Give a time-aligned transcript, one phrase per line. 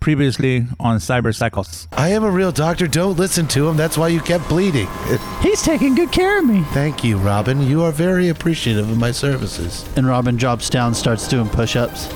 [0.00, 1.86] Previously on Cyber Psychos.
[1.92, 2.86] I am a real doctor.
[2.86, 3.76] Don't listen to him.
[3.76, 4.88] That's why you kept bleeding.
[5.42, 6.62] He's taking good care of me.
[6.72, 7.60] Thank you, Robin.
[7.62, 9.88] You are very appreciative of my services.
[9.96, 12.06] And Robin drops down, starts doing push ups.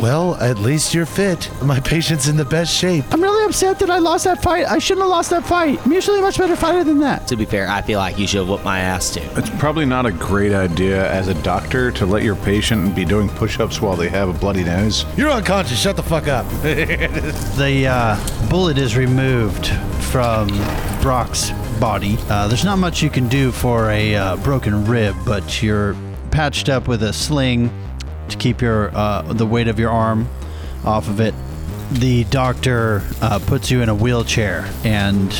[0.00, 1.50] Well, at least you're fit.
[1.62, 3.04] My patient's in the best shape.
[3.10, 4.66] I'm really upset that I lost that fight.
[4.66, 5.78] I shouldn't have lost that fight.
[5.84, 7.26] I'm usually a much better fighter than that.
[7.28, 9.22] To be fair, I feel like you should have whooped my ass too.
[9.36, 13.28] It's probably not a great idea as a doctor to let your patient be doing
[13.28, 15.04] push ups while they have a bloody nose.
[15.16, 15.80] You're unconscious.
[15.80, 16.44] Shut the fuck up.
[17.54, 19.68] The uh, bullet is removed
[20.10, 20.48] from
[21.00, 22.16] Brock's body.
[22.28, 25.96] Uh, there's not much you can do for a uh, broken rib, but you're
[26.30, 27.70] patched up with a sling
[28.28, 30.28] to keep your uh, the weight of your arm
[30.84, 31.34] off of it.
[31.92, 35.32] The doctor uh, puts you in a wheelchair and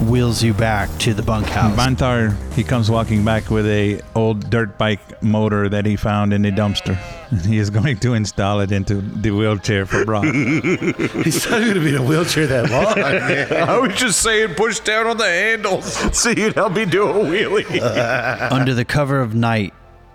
[0.00, 1.76] wheels you back to the bunkhouse.
[1.76, 6.42] Banthar, he comes walking back with a old dirt bike motor that he found in
[6.42, 6.98] the dumpster.
[7.46, 10.24] He is going to install it into the wheelchair for Brock.
[10.24, 12.96] He's not going to be in a wheelchair that long.
[12.96, 13.52] man.
[13.68, 17.12] I was just saying, push down on the handles so you'd help me do a
[17.12, 18.50] wheelie.
[18.50, 19.72] Under the cover of night,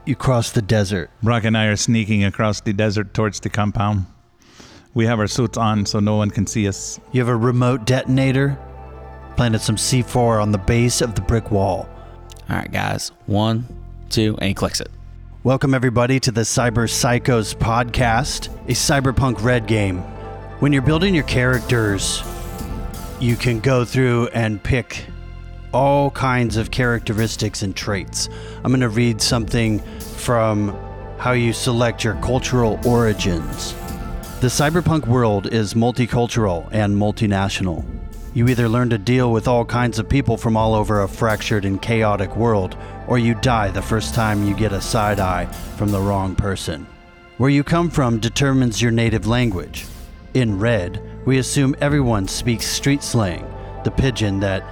[0.07, 1.09] you cross the desert.
[1.23, 4.05] Brock and I are sneaking across the desert towards the compound.
[4.93, 6.99] We have our suits on so no one can see us.
[7.11, 8.57] You have a remote detonator.
[9.35, 11.89] Planted some C4 on the base of the brick wall.
[12.49, 13.11] All right, guys.
[13.25, 13.65] One,
[14.09, 14.89] two, and he clicks it.
[15.43, 19.99] Welcome, everybody, to the Cyber Psychos podcast, a cyberpunk red game.
[20.59, 22.23] When you're building your characters,
[23.19, 25.05] you can go through and pick
[25.75, 28.29] all kinds of characteristics and traits.
[28.63, 29.79] I'm going to read something
[30.15, 30.69] from
[31.17, 33.73] how you select your cultural origins.
[34.39, 37.83] The cyberpunk world is multicultural and multinational.
[38.33, 41.65] You either learn to deal with all kinds of people from all over a fractured
[41.65, 42.77] and chaotic world,
[43.09, 46.87] or you die the first time you get a side eye from the wrong person.
[47.35, 49.85] Where you come from determines your native language.
[50.33, 53.45] In red, we assume everyone speaks street slang,
[53.83, 54.63] the pidgin that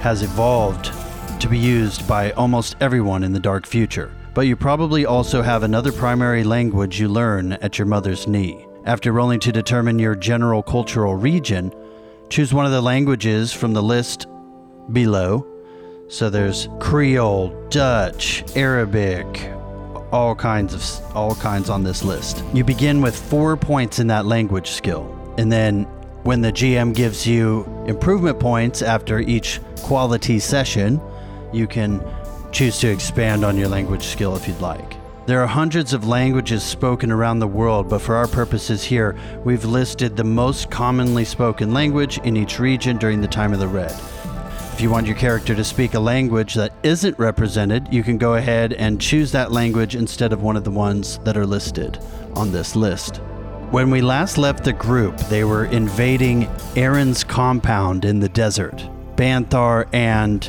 [0.00, 0.92] has evolved
[1.40, 4.10] to be used by almost everyone in the dark future.
[4.34, 8.66] But you probably also have another primary language you learn at your mother's knee.
[8.84, 11.72] After rolling to determine your general cultural region,
[12.28, 14.26] choose one of the languages from the list
[14.92, 15.46] below.
[16.08, 19.50] So there's Creole, Dutch, Arabic,
[20.12, 22.44] all kinds of all kinds on this list.
[22.54, 25.12] You begin with 4 points in that language skill.
[25.36, 25.86] And then
[26.26, 31.00] when the GM gives you improvement points after each quality session,
[31.52, 32.04] you can
[32.50, 34.96] choose to expand on your language skill if you'd like.
[35.26, 39.64] There are hundreds of languages spoken around the world, but for our purposes here, we've
[39.64, 43.94] listed the most commonly spoken language in each region during the time of the red.
[44.72, 48.34] If you want your character to speak a language that isn't represented, you can go
[48.34, 52.00] ahead and choose that language instead of one of the ones that are listed
[52.34, 53.20] on this list.
[53.70, 58.76] When we last left the group, they were invading Aaron's compound in the desert.
[59.16, 60.48] Banthar and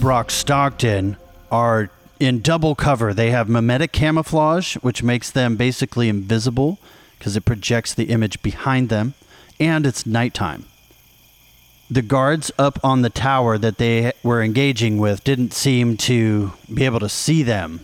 [0.00, 1.16] Brock Stockton
[1.50, 1.90] are
[2.20, 3.14] in double cover.
[3.14, 6.78] They have mimetic camouflage, which makes them basically invisible
[7.18, 9.14] because it projects the image behind them,
[9.58, 10.66] and it's nighttime.
[11.90, 16.84] The guards up on the tower that they were engaging with didn't seem to be
[16.84, 17.80] able to see them.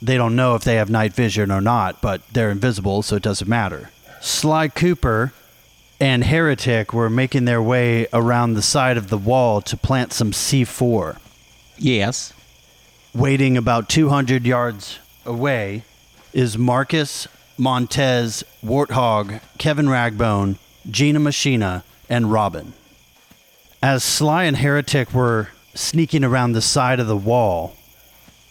[0.00, 3.22] They don't know if they have night vision or not, but they're invisible, so it
[3.22, 3.90] doesn't matter.
[4.20, 5.32] Sly Cooper
[5.98, 10.32] and Heretic were making their way around the side of the wall to plant some
[10.32, 11.16] C4
[11.78, 12.32] Yes.
[13.14, 15.84] waiting about 200 yards away
[16.32, 17.26] is Marcus
[17.58, 20.56] Montez, Warthog, Kevin Ragbone,
[20.90, 22.72] Gina Machina, and Robin.
[23.82, 27.76] As Sly and Heretic were sneaking around the side of the wall,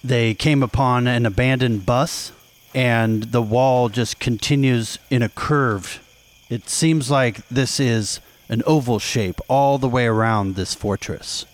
[0.03, 2.31] they came upon an abandoned bus,
[2.73, 6.03] and the wall just continues in a curve.
[6.49, 8.19] It seems like this is
[8.49, 11.45] an oval shape all the way around this fortress.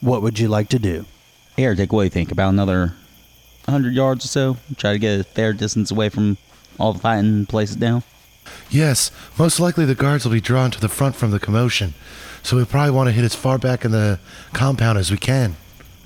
[0.00, 1.04] What would you like to do?
[1.56, 2.32] Heretic, what do you think?
[2.32, 2.94] About another
[3.66, 4.56] 100 yards or so?
[4.76, 6.38] Try to get a fair distance away from
[6.78, 8.02] all the fighting places down?
[8.70, 11.94] yes, most likely the guards will be drawn to the front from the commotion.
[12.42, 14.18] So we probably want to hit as far back in the
[14.52, 15.56] compound as we can.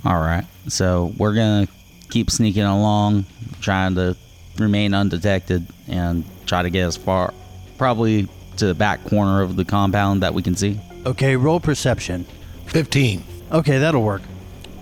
[0.05, 0.45] All right.
[0.69, 1.73] So we're going to
[2.11, 3.27] keep sneaking along,
[3.61, 4.17] trying to
[4.59, 7.33] remain undetected and try to get as far,
[7.79, 10.81] probably to the back corner of the compound that we can see.
[11.05, 12.27] Okay, roll perception.
[12.67, 13.23] 15.
[13.53, 14.23] Okay, that'll work.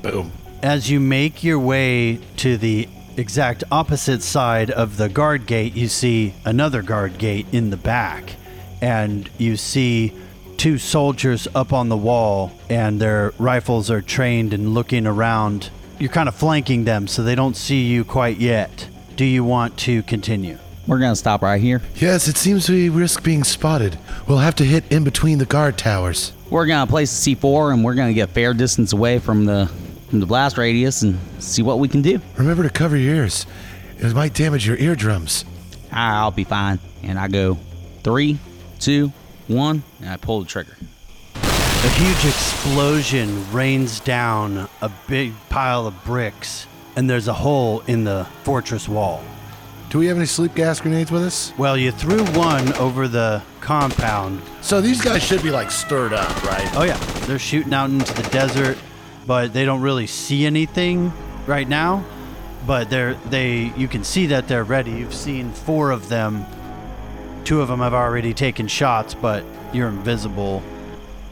[0.02, 0.32] Boom.
[0.62, 5.88] As you make your way to the exact opposite side of the guard gate, you
[5.88, 8.36] see another guard gate in the back.
[8.80, 10.12] And you see
[10.56, 15.70] two soldiers up on the wall, and their rifles are trained and looking around.
[15.98, 18.88] You're kind of flanking them, so they don't see you quite yet.
[19.16, 20.58] Do you want to continue?
[20.86, 21.80] We're gonna stop right here.
[21.96, 23.96] Yes, it seems we risk being spotted.
[24.26, 26.32] We'll have to hit in between the guard towers.
[26.50, 29.70] We're gonna place a C4 and we're gonna get a fair distance away from the
[30.10, 32.20] from the blast radius and see what we can do.
[32.36, 33.46] Remember to cover your ears.
[33.98, 35.44] It might damage your eardrums.
[35.90, 36.78] I'll be fine.
[37.02, 37.56] And I go
[38.02, 38.38] three,
[38.78, 39.12] two,
[39.46, 40.76] one, and I pull the trigger.
[41.36, 48.04] A huge explosion rains down a big pile of bricks, and there's a hole in
[48.04, 49.22] the fortress wall.
[49.90, 51.52] Do we have any sleep gas grenades with us?
[51.56, 54.42] Well, you threw one over the compound.
[54.60, 56.68] So these guys should be like stirred up, right?
[56.74, 56.96] Oh, yeah.
[57.26, 58.76] They're shooting out into the desert,
[59.26, 61.12] but they don't really see anything
[61.46, 62.04] right now.
[62.66, 64.90] But they're, they, you can see that they're ready.
[64.90, 66.44] You've seen four of them.
[67.44, 70.62] Two of them have already taken shots, but you're invisible.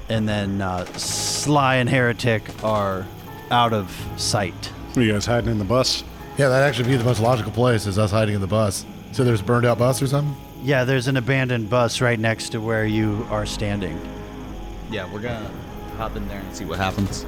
[0.08, 3.06] And then uh, Sly and Heretic are
[3.50, 4.72] out of sight.
[4.94, 6.04] Are you guys hiding in the bus?
[6.36, 8.84] Yeah, that'd actually be the most logical place is us hiding in the bus.
[9.12, 10.36] So there's a burned out bus or something?
[10.62, 13.98] Yeah, there's an abandoned bus right next to where you are standing.
[14.90, 15.50] Yeah, we're gonna
[15.96, 17.24] hop in there and see what happens.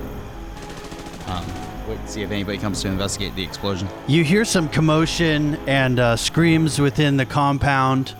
[1.26, 1.44] Um,
[1.88, 3.88] wait, see if anybody comes to investigate the explosion.
[4.06, 8.14] You hear some commotion and uh, screams within the compound.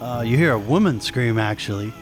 [0.00, 1.92] Uh, you hear a woman scream, actually.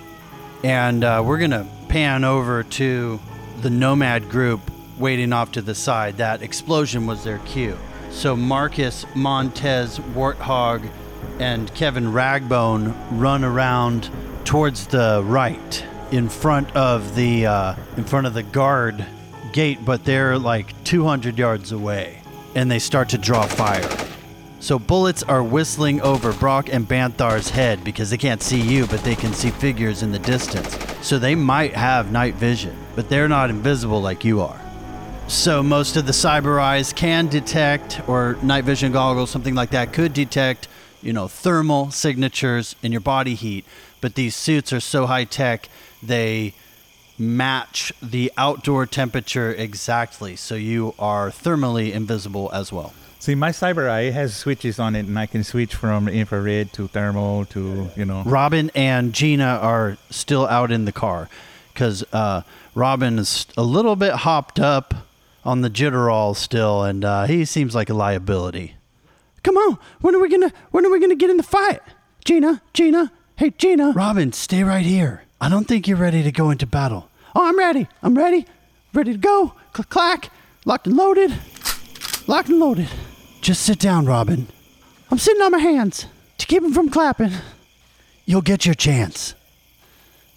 [0.64, 3.20] And uh, we're going to pan over to
[3.60, 4.60] the Nomad group
[4.98, 6.16] waiting off to the side.
[6.16, 7.78] That explosion was their cue.
[8.10, 10.88] So Marcus, Montez, Warthog,
[11.38, 14.10] and Kevin Ragbone run around
[14.44, 19.04] towards the right in front of the uh, in front of the guard
[19.52, 22.20] gate, but they're like 200 yards away,
[22.54, 23.88] and they start to draw fire.
[24.60, 29.04] So bullets are whistling over Brock and Banthar's head because they can't see you, but
[29.04, 30.76] they can see figures in the distance.
[31.00, 34.60] So they might have night vision, but they're not invisible like you are.
[35.28, 39.92] So most of the cyber eyes can detect, or night vision goggles, something like that,
[39.92, 40.68] could detect,
[41.02, 43.66] you know, thermal signatures in your body heat.
[44.00, 45.68] But these suits are so high tech,
[46.02, 46.54] they
[47.18, 50.34] match the outdoor temperature exactly.
[50.34, 52.94] So you are thermally invisible as well.
[53.18, 56.88] See, my cyber eye has switches on it, and I can switch from infrared to
[56.88, 58.22] thermal to you know.
[58.24, 61.28] Robin and Gina are still out in the car
[61.74, 62.42] because uh,
[62.74, 64.94] Robin is a little bit hopped up
[65.44, 68.74] on the Jitterol still, and uh, he seems like a liability.
[69.42, 71.80] Come on, when are we gonna when are we gonna get in the fight?
[72.24, 73.92] Gina, Gina, hey Gina.
[73.92, 75.22] Robin, stay right here.
[75.40, 77.08] I don't think you're ready to go into battle.
[77.34, 77.88] Oh, I'm ready.
[78.02, 78.46] I'm ready.
[78.92, 79.54] Ready to go.
[79.72, 80.30] Click clack.
[80.64, 81.32] Locked and loaded.
[82.26, 82.88] Locked and loaded.
[83.40, 84.48] Just sit down, Robin.
[85.10, 86.06] I'm sitting on my hands
[86.38, 87.30] to keep him from clapping.
[88.26, 89.34] You'll get your chance.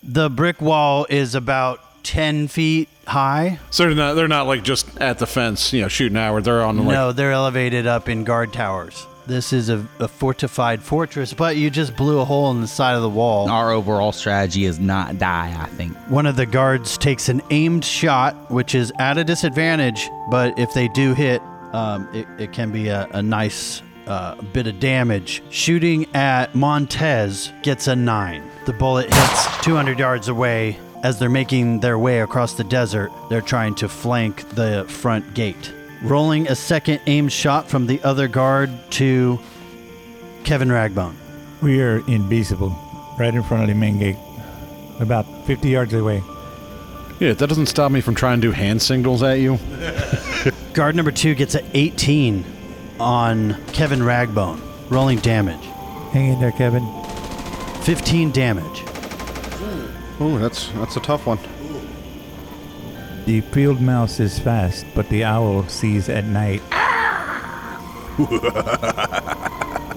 [0.03, 3.59] The brick wall is about 10 feet high.
[3.69, 6.43] So they're not they're not like just at the fence, you know, shooting outward.
[6.43, 9.05] They're on like no, they're elevated up in guard towers.
[9.27, 12.95] This is a, a fortified fortress, but you just blew a hole in the side
[12.95, 13.49] of the wall.
[13.49, 15.55] Our overall strategy is not die.
[15.57, 15.95] I think.
[16.09, 20.73] One of the guards takes an aimed shot, which is at a disadvantage, but if
[20.73, 21.41] they do hit,
[21.73, 25.41] um, it, it can be a, a nice uh, bit of damage.
[25.49, 28.43] Shooting at Montez gets a nine.
[28.65, 30.77] The bullet hits 200 yards away.
[31.03, 35.73] As they're making their way across the desert, they're trying to flank the front gate.
[36.03, 39.39] Rolling a second aimed shot from the other guard to
[40.43, 41.15] Kevin Ragbone.
[41.61, 42.75] We are invisible,
[43.19, 44.17] right in front of the main gate,
[44.99, 46.23] about 50 yards away.
[47.19, 49.59] Yeah, that doesn't stop me from trying to do hand signals at you.
[50.73, 52.45] Guard number two gets an 18
[52.99, 55.63] on Kevin Ragbone, rolling damage.
[56.13, 56.87] Hang in there, Kevin.
[57.83, 58.83] 15 damage.
[60.23, 61.39] Oh, that's that's a tough one.
[63.25, 66.61] The field mouse is fast, but the owl sees at night.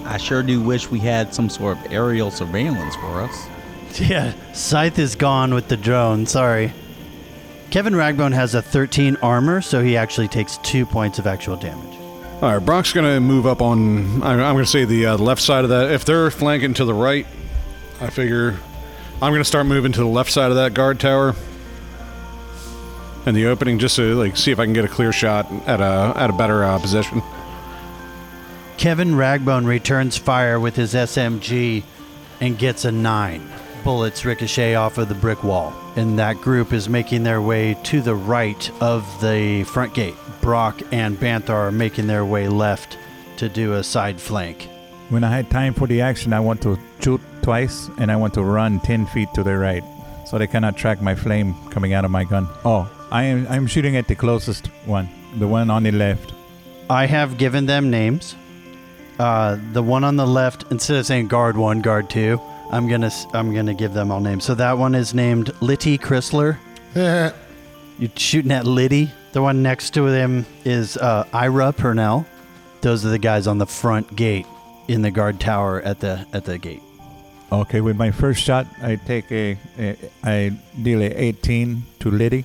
[0.03, 3.47] I sure do wish we had some sort of aerial surveillance for us.
[3.97, 6.25] Yeah, Scythe is gone with the drone.
[6.25, 6.73] Sorry.
[7.69, 11.97] Kevin Ragbone has a 13 armor, so he actually takes two points of actual damage.
[12.41, 14.21] All right, Brock's gonna move up on.
[14.21, 15.91] I'm, I'm gonna say the uh, left side of that.
[15.91, 17.25] If they're flanking to the right,
[18.01, 18.59] I figure
[19.21, 21.35] I'm gonna start moving to the left side of that guard tower
[23.25, 25.81] and the opening, just to like see if I can get a clear shot at
[25.81, 27.21] a at a better uh, position.
[28.77, 31.83] Kevin Ragbone returns fire with his SMG
[32.41, 33.49] and gets a 9.
[33.85, 35.73] Bullets ricochet off of the brick wall.
[35.95, 40.15] And that group is making their way to the right of the front gate.
[40.41, 42.97] Brock and Banthar are making their way left
[43.37, 44.67] to do a side flank.
[45.09, 48.33] When I had time for the action, I want to shoot twice and I want
[48.33, 49.83] to run 10 feet to the right
[50.25, 52.47] so they cannot track my flame coming out of my gun.
[52.65, 56.33] Oh, I am I'm shooting at the closest one, the one on the left.
[56.89, 58.35] I have given them names.
[59.19, 63.05] Uh, the one on the left, instead of saying guard one, guard two, I'm gonna
[63.13, 64.43] s- I'm gonna give them all names.
[64.43, 66.57] So that one is named Liddy Chrysler.
[66.95, 69.11] You're shooting at Liddy.
[69.33, 72.25] The one next to him is uh, Ira Purnell.
[72.81, 74.47] Those are the guys on the front gate
[74.87, 76.81] in the guard tower at the at the gate.
[77.61, 80.49] Okay, with my first shot, I take a, a I
[80.81, 82.43] deal a 18 to Liddy.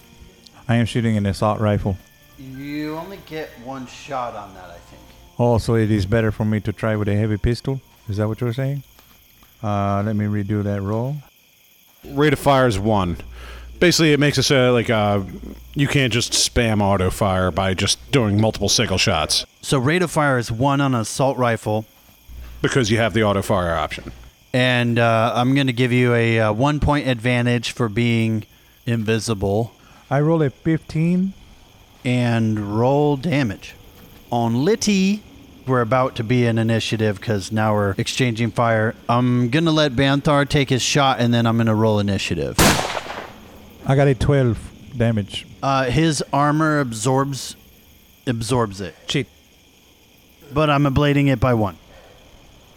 [0.69, 1.97] I am shooting an assault rifle.
[2.39, 5.03] You only get one shot on that, I think.
[5.37, 7.81] Also, it is better for me to try with a heavy pistol.
[8.09, 8.85] Is that what you're saying?
[9.63, 11.17] Uh, let me redo that roll.
[12.05, 13.17] Rate of fire is one.
[13.81, 15.23] Basically, it makes it so like uh,
[15.75, 20.11] you can't just spam auto fire by just doing multiple single shots So rate of
[20.11, 21.85] fire is one on an assault rifle,
[22.63, 24.13] because you have the auto fire option.
[24.53, 28.45] And uh, I'm gonna give you a uh, one point advantage for being
[28.87, 29.73] invisible
[30.11, 31.33] I roll a 15.
[32.05, 33.75] and roll damage
[34.33, 35.23] on Liddy.
[35.67, 38.97] We're about to be in initiative because now we're exchanging fire.
[39.09, 42.57] I'm gonna let Banthar take his shot, and then I'm gonna roll initiative.
[43.87, 45.47] I got a 12 damage.
[45.63, 47.55] Uh, his armor absorbs
[48.27, 49.29] absorbs it, Cheat.
[50.53, 51.77] but I'm ablating it by one.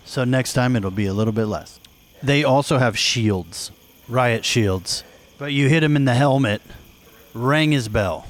[0.06, 1.80] So next time it'll be a little bit less.
[2.22, 3.72] They also have shields,
[4.08, 5.04] riot shields,
[5.38, 6.62] but you hit him in the helmet,
[7.34, 8.28] rang his bell.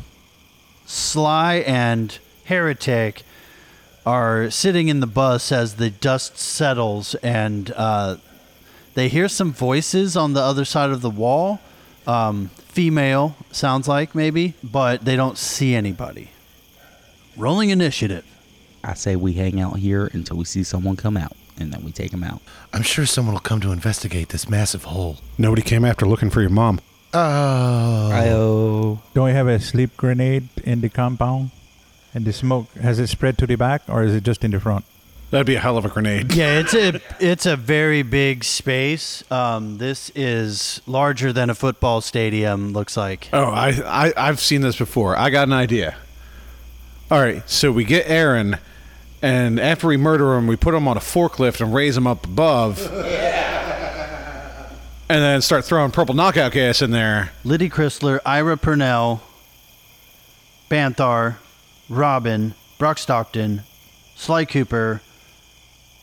[0.85, 3.23] Sly and Heretic
[4.05, 8.17] are sitting in the bus as the dust settles, and uh,
[8.95, 11.59] they hear some voices on the other side of the wall.
[12.05, 16.31] Um, female, sounds like maybe, but they don't see anybody.
[17.37, 18.25] Rolling initiative.
[18.83, 21.91] I say we hang out here until we see someone come out, and then we
[21.91, 22.41] take them out.
[22.73, 25.17] I'm sure someone will come to investigate this massive hole.
[25.37, 26.79] Nobody came after looking for your mom.
[27.13, 28.09] Oh.
[28.11, 31.51] Oh, Don't we have a sleep grenade in the compound?
[32.15, 34.59] And the smoke, has it spread to the back or is it just in the
[34.59, 34.85] front?
[35.31, 36.31] That'd be a hell of a grenade.
[36.35, 39.23] Yeah, it's a it's a very big space.
[39.31, 42.71] Um, this is larger than a football stadium.
[42.71, 43.29] Looks like.
[43.33, 45.17] Oh, I, I I've seen this before.
[45.17, 45.95] I got an idea.
[47.09, 48.57] All right, so we get Aaron,
[49.23, 52.25] and after we murder him, we put him on a forklift and raise him up
[52.25, 52.85] above.
[55.09, 57.31] And then start throwing purple knockout gas in there.
[57.45, 59.21] Liddy Chrysler, Ira Purnell,
[60.69, 61.37] Banthar,
[61.87, 63.63] Robin, Brock Stockton,
[64.15, 65.01] Sly Cooper,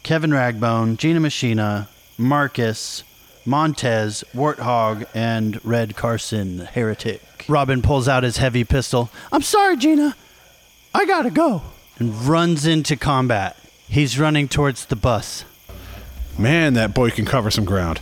[0.02, 3.04] Kevin Ragbone, Gina Machina, Marcus,
[3.44, 7.20] Montez, Warthog, and Red Carson, Heretic.
[7.48, 9.10] Robin pulls out his heavy pistol.
[9.30, 10.16] I'm sorry, Gina.
[10.94, 11.62] I gotta go.
[12.00, 13.56] And runs into combat.
[13.86, 15.44] He's running towards the bus.
[16.38, 18.00] Man, that boy can cover some ground.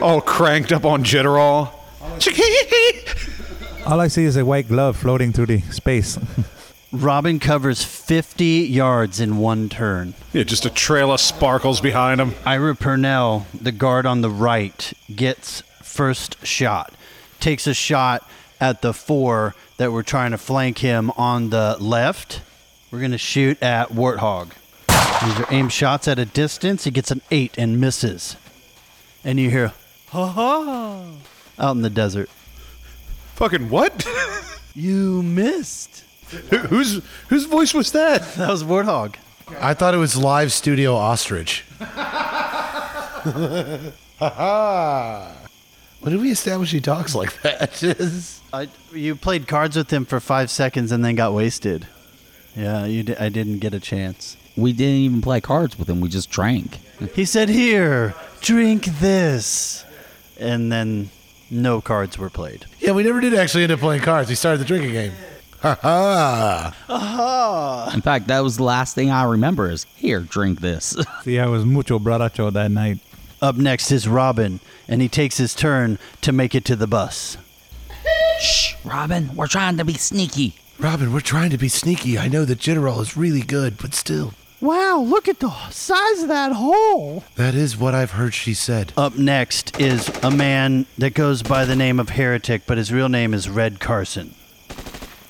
[0.00, 1.70] All cranked up on Jitterol.
[3.86, 6.18] All I see is a white glove floating through the space.
[6.92, 10.14] Robin covers 50 yards in one turn.
[10.32, 12.34] Yeah, just a trail of sparkles behind him.
[12.46, 16.94] Ira Purnell, the guard on the right, gets first shot.
[17.40, 18.26] Takes a shot
[18.58, 22.42] at the four that were trying to flank him on the left.
[22.90, 24.50] We're going to shoot at Warthog.
[24.88, 26.84] These are aim shots at a distance.
[26.84, 28.36] He gets an eight and misses.
[29.24, 29.72] And you hear,
[30.10, 31.04] ha ha,
[31.58, 32.28] out in the desert.
[33.36, 34.06] Fucking what?
[34.74, 36.04] You missed.
[36.68, 38.22] whose whose voice was that?
[38.36, 39.16] That was Warthog.
[39.60, 41.64] I thought it was live studio ostrich.
[44.20, 45.32] Ha ha.
[46.00, 47.82] When did we establish he talks like that?
[48.52, 51.86] I, you played cards with him for five seconds and then got wasted.
[52.56, 54.36] Yeah, you di- I didn't get a chance.
[54.56, 56.00] we didn't even play cards with him.
[56.00, 56.78] We just drank.
[57.14, 59.84] He said, Here, drink this.
[60.40, 61.10] And then
[61.50, 62.64] no cards were played.
[62.80, 64.28] yeah, we never did actually end up playing cards.
[64.28, 65.12] We started the drinking game.
[65.60, 67.90] Ha ha.
[67.94, 69.68] In fact, that was the last thing I remember.
[69.70, 70.96] Is here, drink this.
[71.24, 72.98] see, I was mucho borracho that night.
[73.42, 77.36] Up next is Robin, and he takes his turn to make it to the bus.
[78.40, 80.54] Shh, Robin, we're trying to be sneaky.
[80.78, 82.18] Robin, we're trying to be sneaky.
[82.18, 84.32] I know that Jitterol is really good, but still.
[84.60, 87.24] Wow, look at the size of that hole.
[87.36, 88.92] That is what I've heard she said.
[88.96, 93.08] Up next is a man that goes by the name of Heretic, but his real
[93.08, 94.34] name is Red Carson.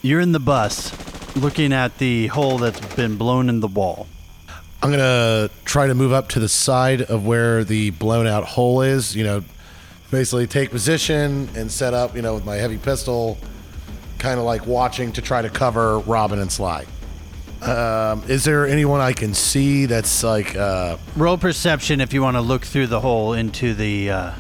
[0.00, 0.93] You're in the bus
[1.37, 4.07] looking at the hole that's been blown in the wall.
[4.83, 8.81] I'm gonna try to move up to the side of where the blown out hole
[8.81, 9.17] is.
[9.17, 9.45] You know,
[10.11, 12.17] basically take position and set up.
[12.17, 13.38] You know, with my heavy pistol,
[14.19, 16.87] kind of like watching to try to cover Robin and Sly.
[17.62, 20.55] Um, is there anyone I can see that's like?
[20.55, 24.11] Uh, Roll perception if you want to look through the hole into the.
[24.11, 24.33] Uh,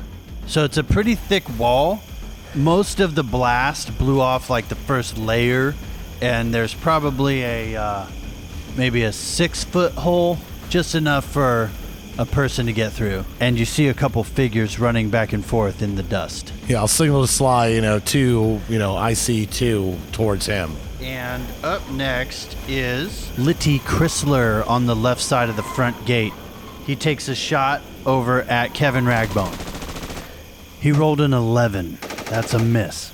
[0.46, 2.00] so it's a pretty thick wall.
[2.54, 5.74] Most of the blast blew off like the first layer,
[6.22, 8.06] and there's probably a uh,
[8.76, 11.70] maybe a six foot hole, just enough for
[12.18, 13.24] a person to get through.
[13.40, 16.52] And you see a couple figures running back and forth in the dust.
[16.66, 20.72] Yeah, I'll signal to Sly, you know, two, you know, IC two towards him.
[21.00, 26.32] And up next is Liddy Chrysler on the left side of the front gate.
[26.86, 29.56] He takes a shot over at Kevin Ragbone.
[30.80, 31.98] He rolled an 11.
[32.26, 33.12] That's a miss.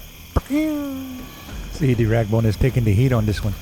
[0.49, 3.55] See, the ragbone is taking the heat on this one.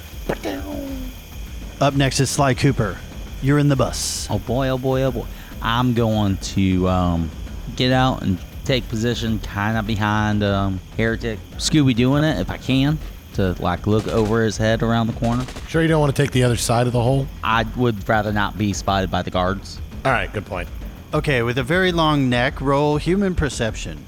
[1.81, 2.99] Up next is Sly Cooper.
[3.43, 4.29] You're in the bus.
[4.31, 5.27] Oh boy, oh boy, oh boy.
[5.61, 7.31] I'm going to um,
[7.77, 11.39] get out and take position kind of behind um, Heretic.
[11.57, 12.99] Scooby doing it if I can
[13.35, 15.45] to like look over his head around the corner.
[15.69, 17.27] Sure, you don't want to take the other side of the hole?
[17.43, 19.81] I would rather not be spotted by the guards.
[20.05, 20.69] All right, good point.
[21.15, 24.05] Okay, with a very long neck, roll human perception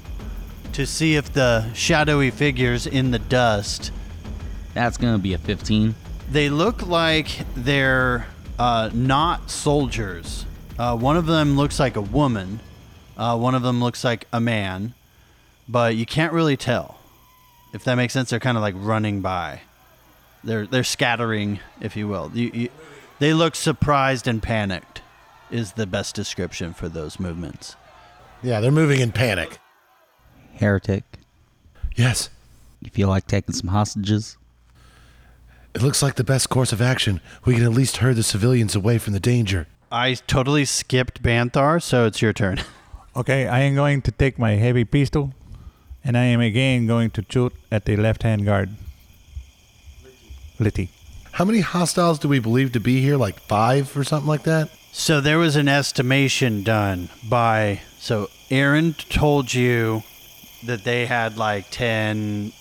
[0.73, 3.91] to see if the shadowy figures in the dust
[4.73, 5.95] That's going to be a 15.
[6.29, 8.27] They look like they're
[8.59, 10.45] uh, not soldiers.
[10.77, 12.59] Uh, one of them looks like a woman.
[13.17, 14.93] Uh, one of them looks like a man,
[15.67, 16.99] but you can't really tell.
[17.73, 19.61] If that makes sense, they're kind of like running by.
[20.43, 22.31] They're they're scattering, if you will.
[22.33, 22.69] You, you,
[23.19, 25.01] they look surprised and panicked.
[25.51, 27.75] Is the best description for those movements.
[28.41, 29.59] Yeah, they're moving in panic.
[30.55, 31.03] Heretic,
[31.95, 32.29] Yes,
[32.81, 34.37] you feel like taking some hostages?
[35.75, 37.19] It looks like the best course of action.
[37.43, 39.67] We can at least herd the civilians away from the danger.
[39.91, 42.61] I totally skipped Banthar, so it's your turn.
[43.17, 45.33] Okay, I am going to take my heavy pistol,
[46.03, 48.71] and I am again going to shoot at the left-hand guard.
[50.59, 50.89] Liddy.
[51.31, 53.15] How many hostiles do we believe to be here?
[53.15, 54.69] Like five or something like that?
[54.91, 60.03] So there was an estimation done by so Aaron told you
[60.65, 62.51] that they had like 10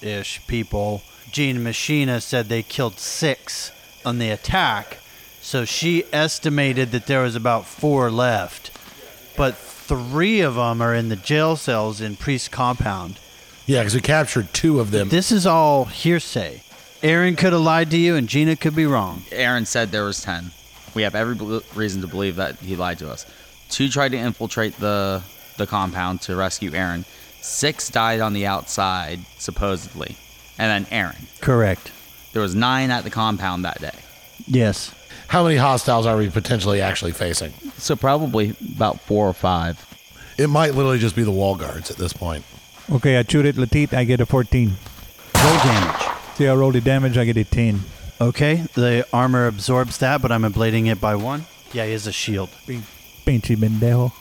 [0.00, 1.02] ish people.
[1.34, 3.72] Gene Machina said they killed 6
[4.04, 4.98] on the attack.
[5.40, 8.70] So she estimated that there was about 4 left.
[9.36, 13.18] But 3 of them are in the jail cells in Priest compound.
[13.66, 15.08] Yeah, because we captured two of them.
[15.08, 16.62] This is all hearsay.
[17.02, 19.24] Aaron could have lied to you and Gina could be wrong.
[19.32, 20.52] Aaron said there was 10.
[20.94, 23.26] We have every bel- reason to believe that he lied to us.
[23.70, 25.22] Two tried to infiltrate the
[25.56, 27.04] the compound to rescue Aaron.
[27.40, 30.16] Six died on the outside, supposedly.
[30.58, 31.26] And then Aaron.
[31.40, 31.90] Correct.
[32.32, 33.94] There was nine at the compound that day.
[34.46, 34.94] Yes.
[35.28, 37.52] How many hostiles are we potentially actually facing?
[37.78, 39.84] So probably about four or five.
[40.36, 42.44] It might literally just be the wall guards at this point.
[42.90, 44.68] Okay, I shoot at Latit, I get a 14.
[44.68, 46.02] Roll damage.
[46.34, 47.80] See, I roll the damage, I get a 10.
[48.20, 51.46] Okay, the armor absorbs that, but I'm ablating it by one.
[51.72, 52.50] Yeah, he has a shield.
[52.66, 54.12] Pinchy pendejo.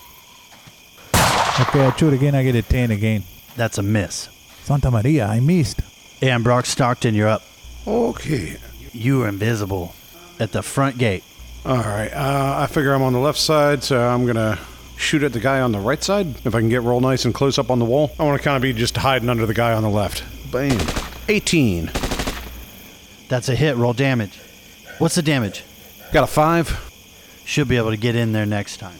[1.61, 3.23] Okay, I shoot again, I get a 10 again.
[3.55, 4.29] That's a miss.
[4.63, 5.81] Santa Maria, I missed.
[6.23, 7.43] And Brock Stockton, you're up.
[7.85, 8.55] Okay.
[8.93, 9.93] You are invisible
[10.39, 11.21] at the front gate.
[11.65, 12.13] All right.
[12.13, 14.57] Uh, I figure I'm on the left side, so I'm gonna
[14.95, 16.27] shoot at the guy on the right side.
[16.45, 18.43] If I can get real nice and close up on the wall, I want to
[18.43, 20.23] kind of be just hiding under the guy on the left.
[20.49, 20.79] Bam.
[21.27, 21.91] 18.
[23.27, 23.75] That's a hit.
[23.75, 24.39] Roll damage.
[24.99, 25.65] What's the damage?
[26.13, 26.89] Got a five.
[27.43, 28.97] Should be able to get in there next time.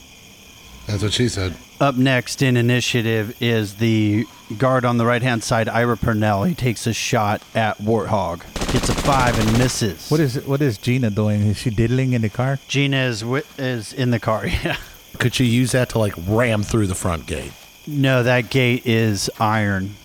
[0.87, 1.55] That's what she said.
[1.79, 4.25] Up next in initiative is the
[4.57, 6.43] guard on the right hand side, Ira Purnell.
[6.43, 8.39] He takes a shot at Warthog.
[8.71, 10.09] Gets a five and misses.
[10.09, 11.41] What is what is Gina doing?
[11.41, 12.59] Is she diddling in the car?
[12.67, 14.45] Gina is, wi- is in the car.
[14.63, 14.77] Yeah.
[15.19, 17.51] Could she use that to like ram through the front gate?
[17.85, 19.95] No, that gate is iron.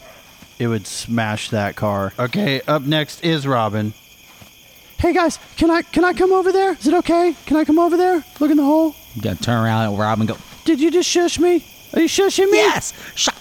[0.58, 2.12] It would smash that car.
[2.18, 3.94] Okay, up next is Robin.
[4.98, 6.72] Hey guys, can I can I come over there?
[6.72, 7.34] Is it okay?
[7.46, 8.24] Can I come over there?
[8.40, 8.94] Look in the hole.
[9.14, 11.64] You gotta turn around at Robin and go, Did you just shush me?
[11.94, 12.58] Are you shushing me?
[12.58, 12.92] Yes!
[13.14, 13.34] Shut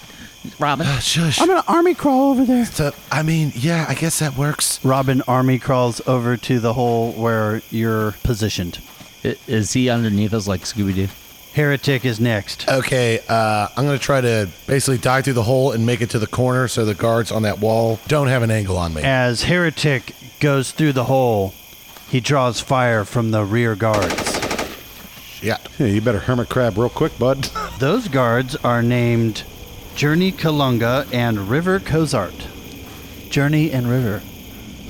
[0.58, 0.86] Robin.
[0.98, 1.38] Shush.
[1.38, 2.64] I'm gonna army crawl over there.
[2.64, 4.82] So, I mean, yeah, I guess that works.
[4.82, 8.78] Robin army crawls over to the hole where you're positioned.
[9.22, 11.08] I- Is he underneath us like Scooby Doo?
[11.52, 12.66] Heretic is next.
[12.66, 16.18] Okay, uh, I'm gonna try to basically dive through the hole and make it to
[16.18, 19.02] the corner so the guards on that wall don't have an angle on me.
[19.02, 21.52] As Heretic goes through the hole,
[22.08, 24.37] he draws fire from the rear guards.
[25.42, 25.58] Yeah.
[25.78, 27.44] Yeah, you better hermit crab real quick, bud.
[27.78, 29.44] Those guards are named
[29.94, 32.46] Journey Kalunga and River Cozart.
[33.30, 34.22] Journey and River.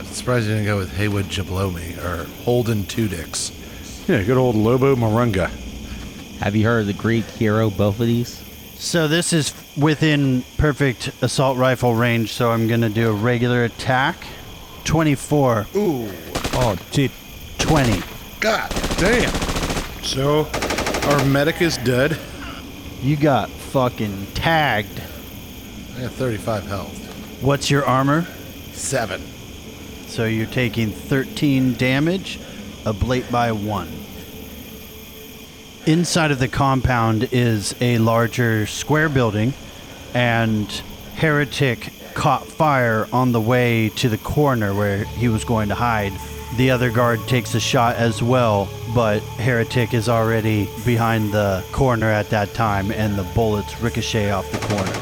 [0.04, 3.52] Surprised you didn't go with Haywood Jablomi or Holden Two Dicks.
[4.08, 5.48] yeah, good old Lobo Marunga.
[6.40, 8.42] Have you heard of the Greek hero, both of these?
[8.78, 13.64] So this is within perfect assault rifle range, so I'm going to do a regular
[13.64, 14.16] attack.
[14.84, 15.66] 24.
[15.74, 17.10] Oh, shit.
[17.58, 18.00] 20.
[18.40, 19.47] God damn.
[20.08, 20.48] So,
[21.10, 22.18] our medic is dead.
[23.02, 25.00] You got fucking tagged.
[25.00, 27.42] I have 35 health.
[27.42, 28.22] What's your armor?
[28.72, 29.20] Seven.
[30.06, 32.40] So you're taking 13 damage.
[32.86, 33.88] Oblate by one.
[35.84, 39.52] Inside of the compound is a larger square building,
[40.14, 40.72] and
[41.16, 46.14] Heretic caught fire on the way to the corner where he was going to hide.
[46.56, 52.10] The other guard takes a shot as well, but Heretic is already behind the corner
[52.10, 54.92] at that time, and the bullets ricochet off the corner.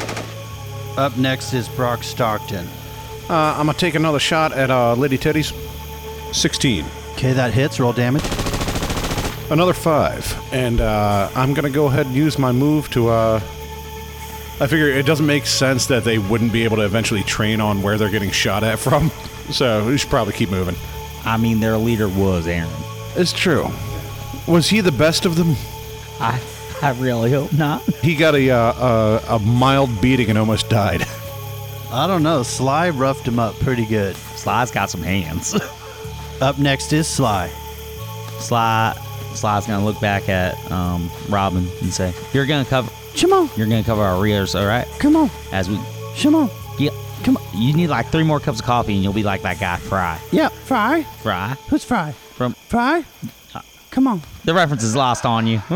[0.98, 2.66] Up next is Brock Stockton.
[3.28, 5.52] Uh, I'm gonna take another shot at uh, Lady Teddy's.
[6.32, 6.84] 16.
[7.12, 7.78] Okay, that hits.
[7.80, 8.24] Roll damage.
[9.50, 10.36] Another five.
[10.52, 13.08] And uh, I'm gonna go ahead and use my move to.
[13.08, 13.40] Uh,
[14.58, 17.82] I figure it doesn't make sense that they wouldn't be able to eventually train on
[17.82, 19.10] where they're getting shot at from.
[19.50, 20.76] So we should probably keep moving.
[21.26, 22.70] I mean, their leader was Aaron.
[23.16, 23.68] It's true.
[24.46, 25.54] Was he the best of them?
[26.20, 26.40] I
[26.82, 27.82] I really hope not.
[27.96, 31.02] He got a uh, a, a mild beating and almost died.
[31.90, 32.42] I don't know.
[32.42, 34.16] Sly roughed him up pretty good.
[34.36, 35.54] Sly's got some hands.
[36.40, 37.48] Up next is Sly.
[38.40, 38.94] Sly
[39.34, 42.90] Sly's gonna look back at um, Robin and say, "You're gonna cover.
[43.18, 44.86] Come on, You're gonna cover our rears, all right?
[44.98, 45.78] come on, As we,
[46.20, 46.50] come on.
[46.78, 46.90] yeah,
[47.24, 47.42] come on.
[47.60, 50.20] You need like three more cups of coffee, and you'll be like that guy Fry.
[50.32, 51.02] Yep, Fry.
[51.22, 52.12] Fry Who's Fry?
[52.12, 53.04] from Fry?
[53.54, 54.20] Uh, come on.
[54.44, 55.62] the reference is lost on you.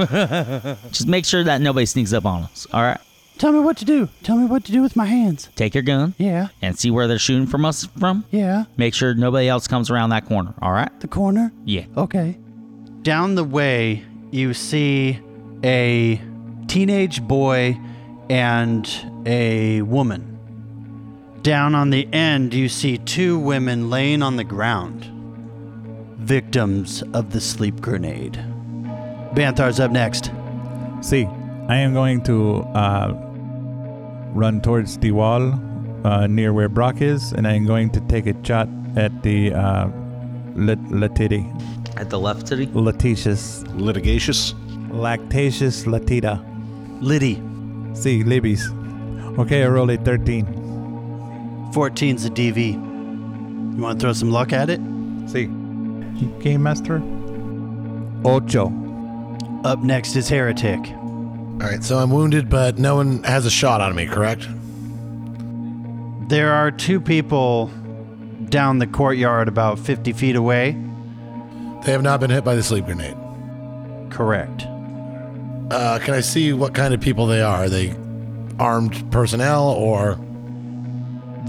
[0.90, 2.66] Just make sure that nobody sneaks up on us.
[2.72, 2.98] All right.
[3.38, 4.10] Tell me what to do.
[4.22, 5.48] Tell me what to do with my hands.
[5.56, 8.24] Take your gun Yeah, and see where they're shooting from us from.
[8.30, 8.64] yeah.
[8.76, 10.52] Make sure nobody else comes around that corner.
[10.60, 10.90] All right.
[11.00, 11.50] The corner.
[11.64, 11.86] Yeah.
[11.96, 12.36] Okay.
[13.00, 15.18] Down the way, you see
[15.64, 16.20] a
[16.66, 17.80] teenage boy
[18.28, 18.86] and
[19.24, 20.29] a woman.
[21.42, 25.04] Down on the end, you see two women laying on the ground,
[26.18, 28.34] victims of the sleep grenade.
[29.34, 30.30] Banthar's up next.
[31.00, 31.24] See,
[31.68, 33.14] I am going to uh,
[34.34, 35.54] run towards the wall
[36.04, 39.88] uh, near where Brock is, and I'm going to take a shot at the uh,
[40.54, 41.42] lat- latiti,
[41.98, 42.66] At the left city.
[42.74, 44.54] letitious, Litigious.
[44.90, 46.44] lactatious latita.
[47.00, 47.40] Liddy,
[47.94, 48.60] See, libbies.
[49.38, 50.44] Okay, I rolled a 13.
[51.72, 52.72] 14's a DV.
[53.76, 54.80] You want to throw some luck at it?
[55.28, 55.46] See,
[56.42, 57.02] game master.
[58.24, 58.66] Ocho.
[59.64, 60.80] Up next is Heretic.
[60.80, 64.48] All right, so I'm wounded, but no one has a shot on me, correct?
[66.28, 67.70] There are two people
[68.48, 70.72] down the courtyard about 50 feet away.
[71.84, 73.16] They have not been hit by the sleep grenade.
[74.10, 74.64] Correct.
[75.70, 77.64] Uh, can I see what kind of people they are?
[77.64, 77.94] Are they
[78.58, 80.18] armed personnel or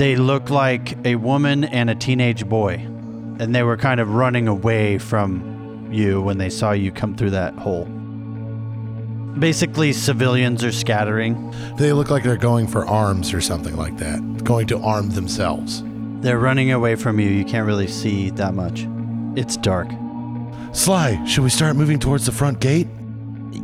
[0.01, 2.73] They look like a woman and a teenage boy.
[3.37, 7.29] And they were kind of running away from you when they saw you come through
[7.29, 7.85] that hole.
[9.37, 11.53] Basically, civilians are scattering.
[11.77, 14.43] they look like they're going for arms or something like that?
[14.43, 15.83] Going to arm themselves.
[16.21, 17.29] They're running away from you.
[17.29, 18.87] You can't really see that much.
[19.35, 19.87] It's dark.
[20.73, 22.87] Sly, should we start moving towards the front gate?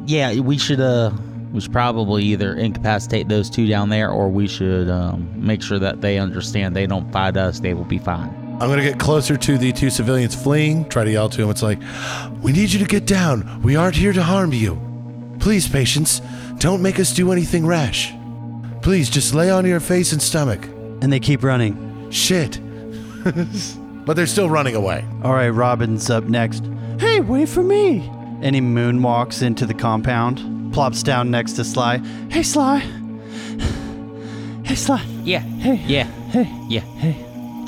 [0.06, 0.82] Yeah, we should.
[0.82, 1.14] Uh,
[1.52, 5.80] we should probably either incapacitate those two down there, or we should um, make sure
[5.80, 7.60] that they understand they don't fight us.
[7.60, 8.30] They will be fine.
[8.60, 11.52] I'm going to get closer to the two civilians fleeing, try to yell to them.
[11.52, 11.80] It's like,
[12.42, 13.62] we need you to get down.
[13.62, 14.82] We aren't here to harm you.
[15.40, 16.22] Please, patience,
[16.58, 18.14] don't make us do anything rash.
[18.82, 20.66] Please, just lay on your face and stomach.
[21.02, 22.10] And they keep running.
[22.10, 22.60] Shit.
[24.06, 25.06] but they're still running away.
[25.24, 26.64] All right, Robin's up next.
[27.00, 28.00] Hey, wait for me.
[28.42, 31.98] And he moonwalks into the compound, plops down next to Sly.
[32.30, 32.78] Hey, Sly.
[34.64, 35.04] Hey, Sly.
[35.24, 35.40] Yeah.
[35.40, 35.84] Hey.
[35.88, 36.04] Yeah.
[36.30, 36.48] Hey.
[36.70, 36.82] Yeah.
[36.82, 37.14] Hey.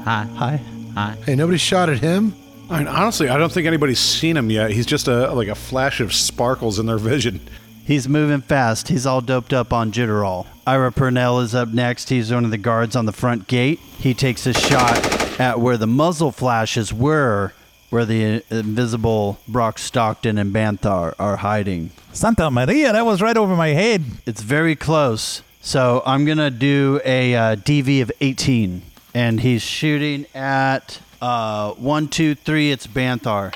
[0.03, 0.25] Hi.
[0.35, 0.61] Hi.
[0.93, 1.17] Hi.
[1.25, 2.35] Hey, nobody shot at him?
[2.69, 4.69] I mean, honestly, I don't think anybody's seen him yet.
[4.69, 7.39] He's just a like a flash of sparkles in their vision.
[7.83, 8.89] He's moving fast.
[8.89, 10.45] He's all doped up on Jitterol.
[10.67, 12.09] Ira Purnell is up next.
[12.09, 13.79] He's one of the guards on the front gate.
[13.97, 17.53] He takes a shot at where the muzzle flashes were,
[17.89, 21.91] where the invisible Brock Stockton and Banthar are hiding.
[22.13, 24.03] Santa Maria, that was right over my head.
[24.25, 25.41] It's very close.
[25.61, 28.81] So I'm going to do a uh, DV of 18.
[29.13, 32.71] And he's shooting at uh, one, two, three.
[32.71, 33.53] It's Banthar.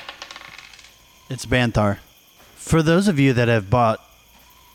[1.30, 2.00] It's Banthar.
[2.56, 4.00] For those of you that have bought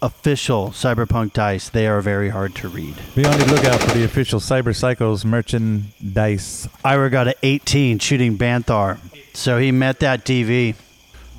[0.01, 2.95] official Cyberpunk dice, they are very hard to read.
[3.15, 6.69] Be on the lookout for the official Cyber Psychos merchandise.
[6.85, 8.99] Ira got an 18 shooting Banthar.
[9.39, 10.75] So he met that DV.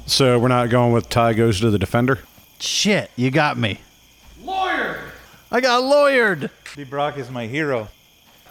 [0.05, 2.19] So we're not going with Tie goes to the defender.
[2.57, 3.81] Shit, you got me.
[4.41, 5.01] Lawyer!
[5.51, 6.49] I got lawyered!
[6.77, 7.89] The Brock is my hero.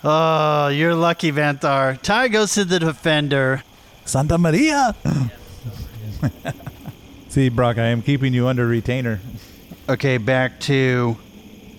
[0.04, 1.98] Oh, you're lucky, Banthar.
[2.02, 3.62] Tie goes to the defender.
[4.04, 4.94] Santa Maria.
[7.30, 9.18] See, Brock, I am keeping you under retainer.
[9.88, 11.16] Okay, back to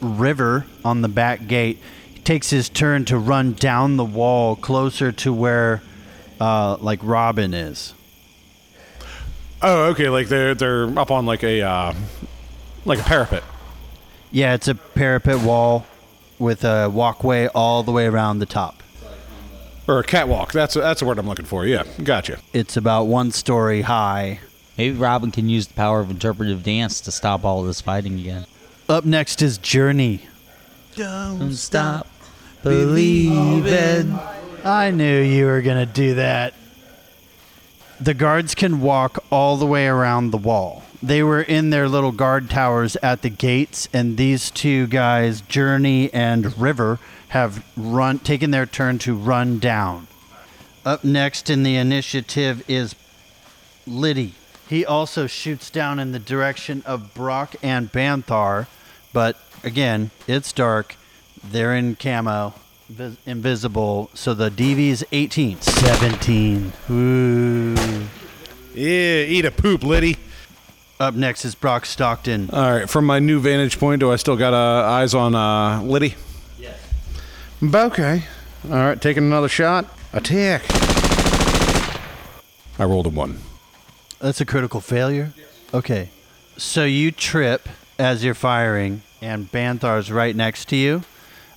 [0.02, 1.78] River on the back gate.
[2.16, 5.84] He takes his turn to run down the wall closer to where,
[6.40, 7.94] uh, like Robin is.
[9.62, 10.10] Oh, okay.
[10.10, 11.94] Like they're they're up on like a uh,
[12.86, 13.44] like a parapet.
[14.32, 15.86] Yeah, it's a parapet wall
[16.38, 18.82] with a walkway all the way around the top.
[19.88, 20.52] Or a catwalk.
[20.52, 21.66] That's that's the word I'm looking for.
[21.66, 22.40] Yeah, gotcha.
[22.54, 24.40] It's about one story high.
[24.78, 28.46] Maybe Robin can use the power of interpretive dance to stop all this fighting again.
[28.88, 30.22] Up next is Journey.
[30.96, 32.08] Don't stop
[32.64, 34.18] believing.
[34.66, 36.54] I knew you were going to do that.
[38.02, 40.84] The guards can walk all the way around the wall.
[41.02, 46.14] They were in their little guard towers at the gates, and these two guys, Journey
[46.14, 50.08] and River, have run taken their turn to run down.
[50.86, 52.96] Up next in the initiative is
[53.88, 54.34] Liddy.
[54.68, 58.68] He also shoots down in the direction of Brock and Banthar,
[59.14, 60.96] but again, it's dark.
[61.44, 62.54] They're in camo,
[62.90, 65.62] vis- invisible, so the DV is 18.
[65.62, 66.74] 17.
[66.90, 67.76] Ooh.
[68.74, 70.18] Yeah, eat a poop, Liddy.
[71.00, 72.50] Up next is Brock Stockton.
[72.52, 72.90] All right.
[72.90, 76.16] From my new vantage point, do I still got uh, eyes on uh, Liddy?
[76.60, 76.78] Yes.
[77.64, 78.24] Okay.
[78.66, 79.02] All right.
[79.02, 79.86] Taking another shot.
[80.12, 80.64] Attack.
[82.78, 83.40] I rolled a one.
[84.20, 85.32] That's a critical failure?
[85.74, 86.10] Okay.
[86.58, 91.04] So you trip as you're firing, and Banthar's right next to you.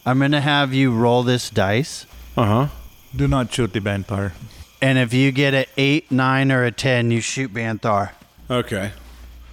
[0.04, 2.06] I'm going to have you roll this dice.
[2.36, 2.68] Uh huh.
[3.14, 4.32] Do not shoot the Banthar.
[4.80, 8.10] And if you get an 8, 9, or a 10, you shoot Banthar.
[8.50, 8.92] Okay.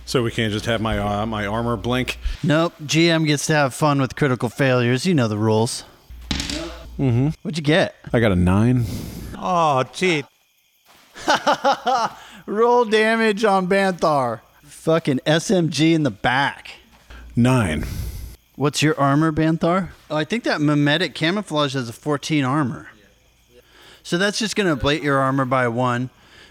[0.06, 2.18] So we can't just have my uh, my armor blink.
[2.44, 2.74] Nope.
[2.84, 5.06] GM gets to have fun with critical failures.
[5.06, 5.84] You know the rules.
[6.98, 7.30] Mm-hmm.
[7.44, 7.96] What'd you get?
[8.12, 8.86] I got a nine.
[9.38, 10.26] Oh, cheat.
[12.48, 14.42] Roll damage on Banthar.
[14.64, 16.72] Fucking SMG in the back.
[17.36, 17.86] Nine.
[18.60, 19.92] What's your armor, Banthar?
[20.12, 22.90] Oh, I think that mimetic camouflage has a 14 armor.
[24.04, 26.10] So that's just going to ablate your armor by one.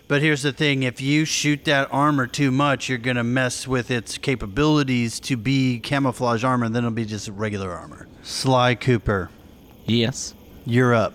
[0.09, 3.69] But here's the thing if you shoot that armor too much, you're going to mess
[3.69, 8.09] with its capabilities to be camouflage armor, and then it'll be just regular armor.
[8.23, 9.29] Sly Cooper,
[9.85, 10.33] Yes.
[10.65, 11.13] you're up.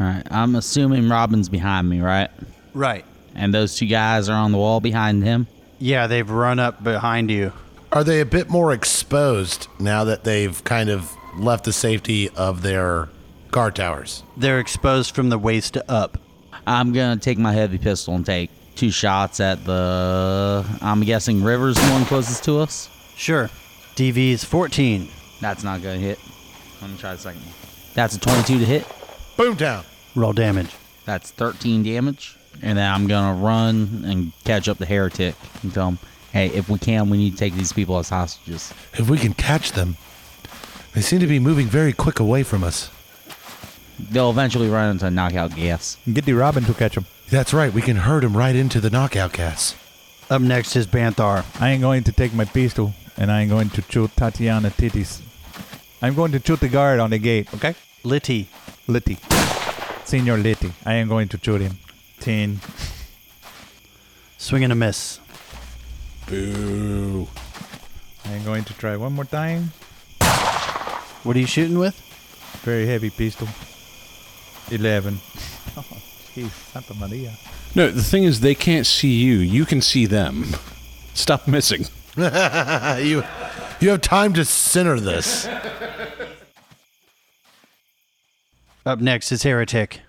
[0.00, 0.26] All right.
[0.30, 2.30] I'm assuming Robin's behind me, right?
[2.72, 3.04] Right.
[3.34, 5.46] And those two guys are on the wall behind him.
[5.78, 7.52] Yeah, they've run up behind you.
[7.96, 12.60] Are they a bit more exposed now that they've kind of left the safety of
[12.60, 13.08] their
[13.50, 14.22] guard towers?
[14.36, 16.18] They're exposed from the waist up.
[16.66, 20.62] I'm gonna take my heavy pistol and take two shots at the.
[20.82, 22.90] I'm guessing River's the one closest to us.
[23.16, 23.48] Sure.
[23.94, 25.08] DV is 14.
[25.40, 26.18] That's not gonna hit.
[26.82, 27.54] Let me try the second one.
[27.94, 28.86] That's a 22 to hit.
[29.38, 29.86] Boom Boomtown.
[30.14, 30.76] Roll damage.
[31.06, 32.36] That's 13 damage.
[32.60, 35.98] And then I'm gonna run and catch up the heretic and tell him,
[36.36, 39.32] "Hey, if we can, we need to take these people as hostages." If we can
[39.32, 39.96] catch them,
[40.92, 42.90] they seem to be moving very quick away from us.
[43.98, 45.96] They'll eventually run into knockout gas.
[46.12, 47.06] Get the Robin to catch him.
[47.30, 47.72] That's right.
[47.72, 49.74] We can herd them right into the knockout gas.
[50.28, 51.44] Up next is Banthar.
[51.58, 55.22] I ain't going to take my pistol, and I ain't going to shoot Tatiana Titties.
[56.02, 57.74] I'm going to shoot the guard on the gate, okay?
[58.04, 58.48] Litty.
[58.86, 59.18] Litty.
[60.04, 60.72] Senior Litty.
[60.84, 61.78] I am going to shoot him.
[62.20, 62.60] 10.
[64.36, 65.20] Swing and a miss.
[66.26, 67.28] Boo.
[68.24, 69.72] I am going to try one more time.
[71.22, 71.94] What are you shooting with?
[72.64, 73.48] Very heavy pistol.
[74.70, 75.18] 11.
[75.78, 75.82] Oh,
[76.34, 76.48] jeez.
[76.72, 77.34] Santa Maria.
[77.74, 79.34] No, the thing is, they can't see you.
[79.34, 80.46] You can see them.
[81.12, 81.84] Stop missing.
[82.16, 83.22] you,
[83.78, 85.46] you have time to center this.
[88.86, 90.00] Up next is Heretic.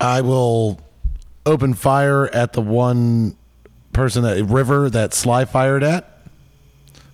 [0.00, 0.80] I will
[1.46, 3.36] open fire at the one
[3.94, 6.18] person that river that Sly fired at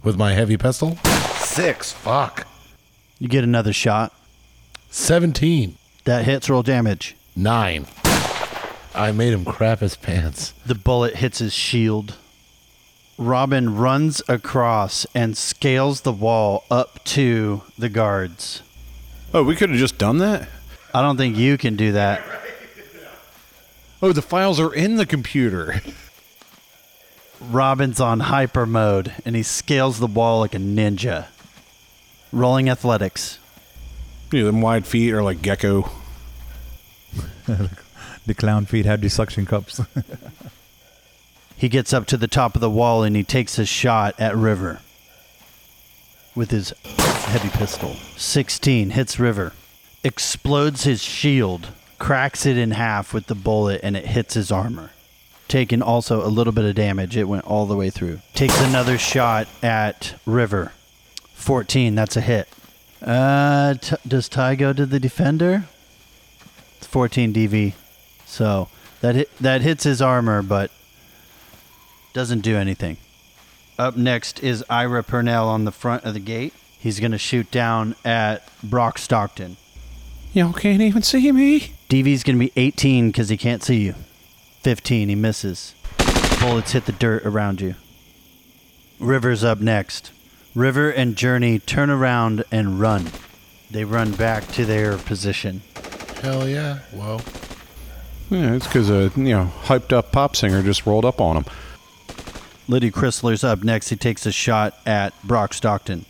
[0.02, 0.96] with my heavy pistol.
[1.36, 1.92] Six.
[1.92, 2.46] Fuck.
[3.18, 4.12] You get another shot.
[4.90, 5.76] Seventeen.
[6.04, 7.14] That hits roll damage.
[7.36, 7.86] Nine.
[8.94, 10.52] I made him crap his pants.
[10.66, 12.16] The bullet hits his shield.
[13.18, 18.62] Robin runs across and scales the wall up to the guards.
[19.32, 20.48] Oh, we could have just done that.
[20.94, 22.22] I don't think you can do that.
[24.02, 25.82] Oh, the files are in the computer.
[27.40, 31.26] Robin's on hyper mode and he scales the wall like a ninja.
[32.32, 33.38] Rolling athletics.
[34.30, 35.90] You know, them wide feet are like gecko.
[38.26, 39.80] The clown feet have the suction cups.
[41.60, 44.34] He gets up to the top of the wall and he takes a shot at
[44.34, 44.80] River
[46.34, 47.96] with his heavy pistol.
[48.16, 49.52] 16 hits River,
[50.02, 54.92] explodes his shield, cracks it in half with the bullet, and it hits his armor.
[55.50, 57.16] Taking also a little bit of damage.
[57.16, 58.20] It went all the way through.
[58.34, 60.70] Takes another shot at River.
[61.34, 62.48] 14, that's a hit.
[63.02, 65.64] Uh, t- does Tie go to the defender?
[66.76, 67.72] It's 14 DV.
[68.26, 68.68] So
[69.00, 70.70] that hit, that hits his armor, but
[72.12, 72.98] Doesn't do anything.
[73.76, 76.54] Up next is Ira Purnell on the front of the gate.
[76.78, 79.56] He's going to shoot down at Brock Stockton.
[80.32, 81.72] Y'all can't even see me.
[81.88, 83.96] DV's going to be 18 because he can't see you.
[84.60, 85.74] 15, he misses.
[86.40, 87.74] Bullets hit the dirt around you.
[88.98, 90.12] River's up next.
[90.54, 93.06] River and Journey turn around and run.
[93.70, 95.62] They run back to their position.
[96.20, 96.80] Hell yeah.
[96.92, 97.20] Whoa.
[98.30, 101.44] Yeah, it's because a you know hyped up pop singer just rolled up on him.
[102.68, 103.88] Liddy Chrysler's up next.
[103.88, 106.04] He takes a shot at Brock Stockton.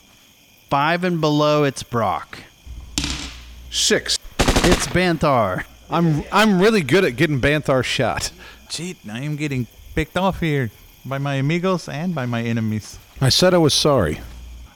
[0.68, 2.40] Five and below, it's Brock.
[3.70, 4.18] Six.
[4.38, 5.64] It's Banthar.
[5.90, 8.30] I'm I'm really good at getting Banthar shot.
[8.68, 10.70] Cheat, I am getting picked off here
[11.04, 12.98] by my amigos and by my enemies.
[13.20, 14.20] I said I was sorry.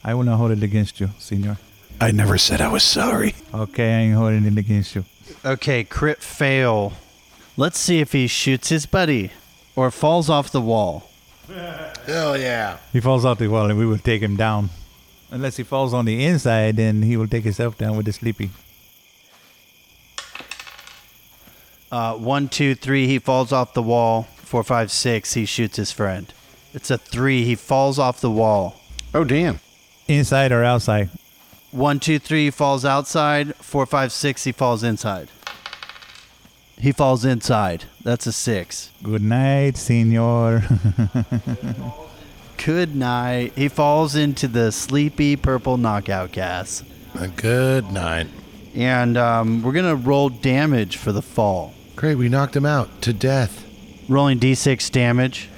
[0.03, 1.59] I will not hold it against you, senor.
[2.01, 3.35] I never said I was sorry.
[3.55, 5.05] Okay, I ain't holding it against you.
[5.45, 6.95] Okay, crit fail.
[7.57, 9.31] Let's see if he shoots his buddy
[9.77, 11.09] or falls off the wall.
[12.07, 12.79] Hell yeah.
[12.93, 14.71] He falls off the wall and we will take him down.
[15.31, 18.51] Unless he falls on the inside, then he will take himself down with the sleepy.
[21.95, 24.25] Uh, one, two, three, he falls off the wall.
[24.39, 26.27] Four, five, six, he shoots his friend.
[26.73, 28.81] It's a three, he falls off the wall.
[29.15, 29.61] Oh damn.
[30.09, 31.09] Inside or outside?
[31.71, 33.55] One, two, three, he falls outside.
[33.59, 35.29] Four, five, six, he falls inside.
[36.77, 37.85] He falls inside.
[38.03, 38.91] That's a six.
[39.01, 40.65] Good night, senor.
[42.57, 43.53] Good night.
[43.55, 46.83] He falls into the sleepy purple knockout gas.
[47.15, 48.27] A good night.
[48.75, 51.74] And um, we're going to roll damage for the fall.
[51.97, 53.65] Great, we knocked him out to death.
[54.09, 55.49] Rolling d6 damage.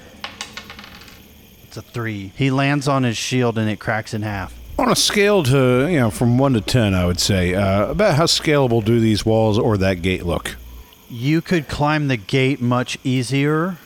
[1.65, 2.33] It's a three.
[2.37, 4.55] He lands on his shield and it cracks in half.
[4.79, 8.15] On a scale to you know from one to ten, I would say uh, about
[8.17, 10.57] how scalable do these walls or that gate look?
[11.09, 13.79] You could climb the gate much easier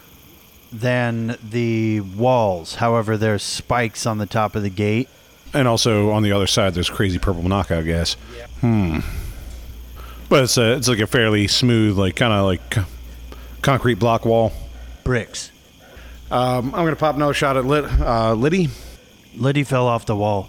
[0.73, 2.77] than the walls.
[2.77, 5.09] However, there's spikes on the top of the gate.
[5.53, 8.15] And also on the other side, there's crazy purple knockout gas.
[8.61, 9.01] Hmm.
[10.31, 12.85] But it's a, it's like a fairly smooth, like kind of like co-
[13.63, 14.53] concrete block wall.
[15.03, 15.51] Bricks.
[16.31, 18.69] Um, I'm gonna pop another shot at Lit, uh, Liddy.
[19.37, 20.49] Liddy fell off the wall.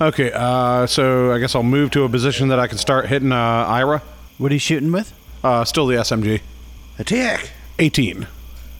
[0.00, 3.32] Okay, uh, so I guess I'll move to a position that I can start hitting
[3.32, 4.02] uh, Ira.
[4.38, 5.12] What are you shooting with?
[5.44, 6.40] Uh, still the SMG.
[6.98, 7.50] Attack.
[7.78, 8.26] 18.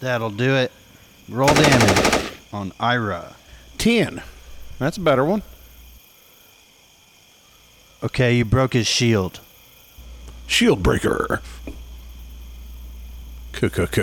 [0.00, 0.72] That'll do it.
[1.28, 3.36] Roll damage on Ira.
[3.76, 4.22] 10.
[4.78, 5.42] That's a better one.
[8.02, 9.40] Okay, you broke his shield.
[10.52, 11.40] Shield breaker.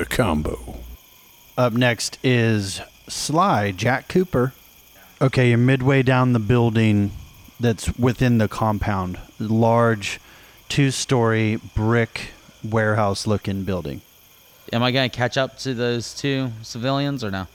[0.09, 0.79] Combo.
[1.55, 4.53] Up next is Sly, Jack Cooper.
[5.21, 7.11] Okay, you're midway down the building
[7.59, 9.19] that's within the compound.
[9.37, 10.19] Large,
[10.69, 12.31] two story brick
[12.63, 14.01] warehouse looking building.
[14.73, 17.45] Am I gonna catch up to those two civilians or no?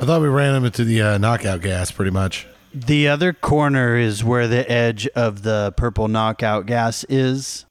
[0.00, 2.46] I thought we ran him into the uh, knockout gas pretty much.
[2.72, 7.66] The other corner is where the edge of the purple knockout gas is.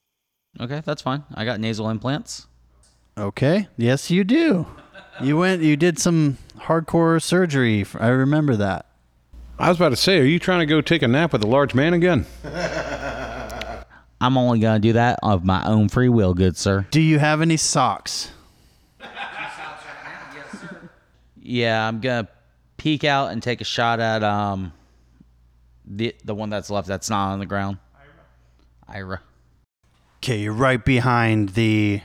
[0.60, 1.24] Okay, that's fine.
[1.34, 2.48] I got nasal implants.
[3.17, 3.67] Okay.
[3.78, 4.65] Yes, you do.
[5.22, 7.86] You went, you did some hardcore surgery.
[8.00, 8.86] I remember that.
[9.60, 11.48] I was about to say, are you trying to go take a nap with a
[11.48, 12.26] large man again?
[14.22, 16.88] I'm only gonna do that of my own free will, good sir.
[16.91, 18.32] Do you have any socks?
[19.00, 20.89] Yes, sir.
[21.41, 22.28] Yeah, I'm gonna
[22.78, 24.74] peek out and take a shot at um
[25.86, 27.78] the the one that's left that's not on the ground.
[28.88, 29.22] Ira.
[30.17, 32.01] Okay, you're right behind the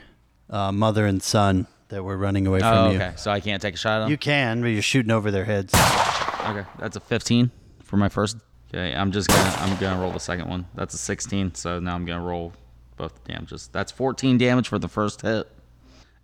[0.51, 2.97] uh, mother and son that were running away from Oh, you.
[2.97, 3.13] okay.
[3.17, 4.11] So I can't take a shot at them.
[4.11, 5.73] You can, but you're shooting over their heads.
[5.75, 7.51] Okay, that's a 15
[7.85, 8.37] for my first.
[8.75, 10.67] Okay, I'm just gonna I'm gonna roll the second one.
[10.75, 11.55] That's a 16.
[11.55, 12.53] So now I'm gonna roll
[12.97, 13.69] both damages.
[13.73, 15.47] That's 14 damage for the first hit,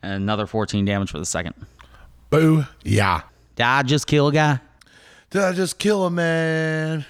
[0.02, 1.54] and another 14 damage for the second.
[2.30, 2.64] Boo.
[2.84, 3.22] Yeah.
[3.56, 4.60] Did I just kill a guy?
[5.30, 7.04] Did I just kill a man?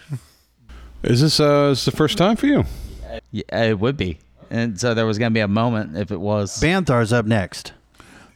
[1.03, 2.65] Is this uh, is this the first time for you?
[3.31, 4.19] Yeah, it would be.
[4.51, 6.61] And so there was gonna be a moment if it was.
[6.61, 7.73] Banthar's up next.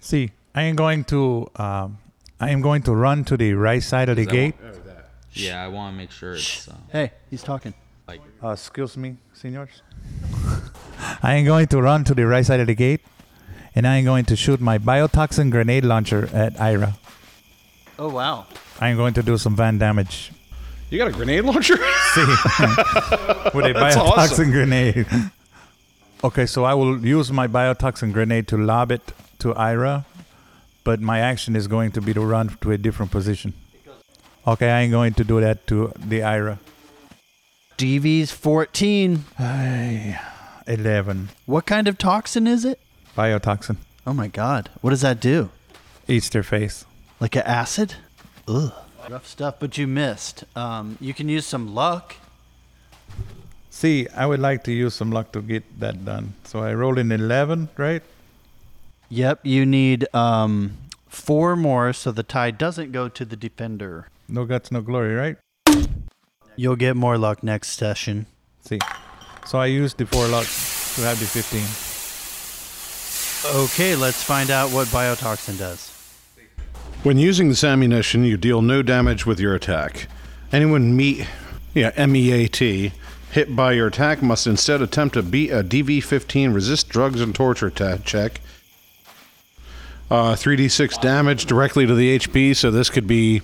[0.00, 1.98] See, I am going to um,
[2.40, 4.54] I am going to run to the right side of the gate.
[5.32, 6.68] Yeah, I want to make sure it's.
[6.68, 7.74] Uh, Hey, he's talking.
[8.08, 9.82] Uh, excuse me, senors.
[11.22, 13.00] I am going to run to the right side of the gate,
[13.74, 16.94] and I am going to shoot my biotoxin grenade launcher at Ira.
[17.98, 18.46] Oh wow.
[18.80, 20.32] I am going to do some van damage.
[20.90, 21.76] You got a grenade launcher?
[22.14, 22.20] See,
[23.54, 24.50] with a biotoxin awesome.
[24.50, 25.06] grenade.
[26.24, 30.06] Okay, so I will use my biotoxin grenade to lob it to Ira,
[30.84, 33.54] but my action is going to be to run to a different position.
[34.46, 36.60] Okay, I am going to do that to the Ira.
[37.76, 39.24] DV's 14.
[39.38, 40.20] Ay,
[40.68, 41.30] 11.
[41.46, 42.78] What kind of toxin is it?
[43.16, 43.78] Biotoxin.
[44.06, 44.70] Oh my god.
[44.80, 45.50] What does that do?
[46.06, 46.84] Eats their face.
[47.18, 47.96] Like an acid?
[48.46, 48.72] Ugh.
[49.10, 50.44] Rough stuff, but you missed.
[50.54, 52.14] Um, you can use some luck.
[53.72, 56.34] See, I would like to use some luck to get that done.
[56.44, 58.02] So I rolled an 11, right?
[59.08, 60.76] Yep, you need um,
[61.08, 64.08] four more so the tie doesn't go to the defender.
[64.28, 65.38] No guts, no glory, right?
[66.54, 68.26] You'll get more luck next session.
[68.60, 68.78] See.
[69.46, 71.62] So I used the 4 luck to have the 15.
[73.64, 75.88] Okay, let's find out what biotoxin does.
[77.04, 80.08] When using this ammunition, you deal no damage with your attack.
[80.52, 81.26] Anyone meet,
[81.72, 82.92] yeah, M-E-A-T,
[83.32, 87.70] hit by your attack must instead attempt to beat a DV-15 resist drugs and torture
[87.70, 88.40] ta- check.
[90.10, 93.40] Uh, 3d6 damage directly to the HP, so this could be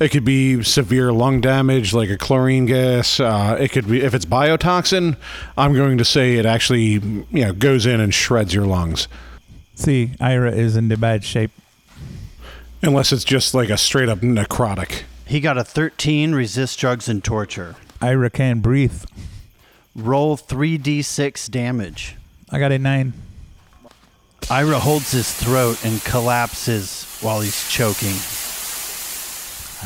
[0.00, 3.20] it could be severe lung damage, like a chlorine gas.
[3.20, 5.16] Uh, it could be if it's biotoxin.
[5.56, 9.06] I'm going to say it actually, you know, goes in and shreds your lungs,
[9.74, 11.50] See, Ira is in the bad shape.
[12.82, 15.02] unless it's just like a straight up necrotic.
[15.26, 17.76] He got a 13, resist drugs and torture.
[18.02, 19.04] Ira can't breathe.
[19.94, 22.16] Roll 3d6 damage.
[22.50, 23.12] I got a 9.
[24.50, 28.16] Ira holds his throat and collapses while he's choking.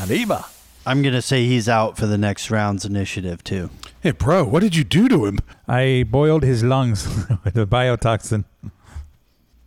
[0.03, 0.47] Arriba.
[0.83, 3.69] I'm going to say he's out for the next round's initiative, too.
[4.01, 5.37] Hey, bro, what did you do to him?
[5.67, 7.05] I boiled his lungs
[7.43, 8.45] with a biotoxin.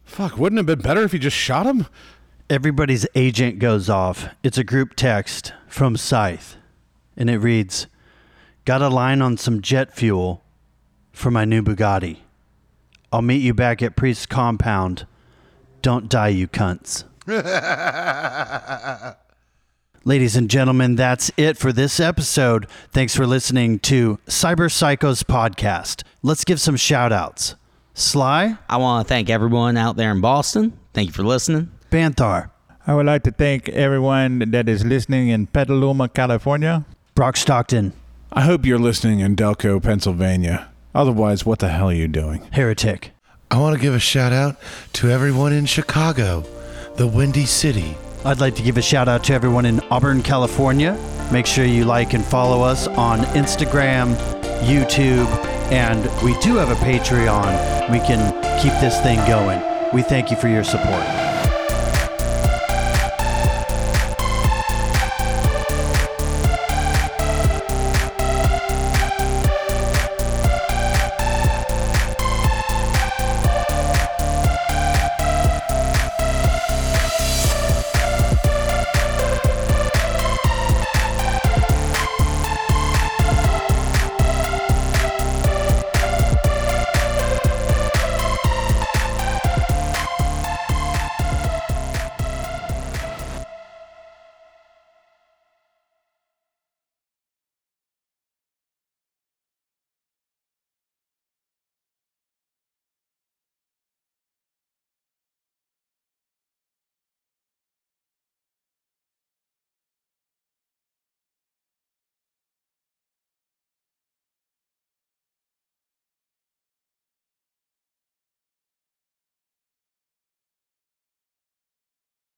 [0.04, 1.86] Fuck, wouldn't it have been better if you just shot him?
[2.48, 4.28] Everybody's agent goes off.
[4.42, 6.56] It's a group text from Scythe,
[7.16, 7.86] and it reads
[8.64, 10.42] Got a line on some jet fuel
[11.12, 12.18] for my new Bugatti.
[13.12, 15.06] I'll meet you back at Priest's compound.
[15.82, 17.04] Don't die, you cunts.
[20.04, 22.66] Ladies and gentlemen, that's it for this episode.
[22.92, 26.04] Thanks for listening to Cyber Psychos Podcast.
[26.22, 27.56] Let's give some shout outs.
[27.94, 30.78] Sly, I want to thank everyone out there in Boston.
[30.94, 31.70] Thank you for listening.
[31.90, 32.50] Banthar,
[32.86, 36.86] I would like to thank everyone that is listening in Petaluma, California.
[37.14, 37.92] Brock Stockton,
[38.32, 40.70] I hope you're listening in Delco, Pennsylvania.
[40.94, 42.42] Otherwise, what the hell are you doing?
[42.52, 43.10] Heretic.
[43.50, 44.56] I want to give a shout out
[44.94, 46.44] to everyone in Chicago,
[46.94, 47.96] the Windy City.
[48.24, 50.96] I'd like to give a shout out to everyone in Auburn, California.
[51.32, 54.14] Make sure you like and follow us on Instagram,
[54.60, 55.26] YouTube,
[55.72, 57.90] and we do have a Patreon.
[57.90, 59.60] We can keep this thing going.
[59.92, 61.19] We thank you for your support.